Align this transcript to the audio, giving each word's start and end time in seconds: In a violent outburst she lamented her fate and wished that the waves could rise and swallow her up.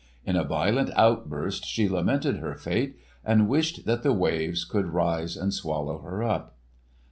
In 0.25 0.35
a 0.35 0.43
violent 0.43 0.89
outburst 0.95 1.63
she 1.63 1.87
lamented 1.87 2.37
her 2.37 2.55
fate 2.55 2.95
and 3.23 3.47
wished 3.47 3.85
that 3.85 4.01
the 4.01 4.13
waves 4.13 4.65
could 4.65 4.87
rise 4.87 5.37
and 5.37 5.53
swallow 5.53 5.99
her 5.99 6.23
up. 6.23 6.57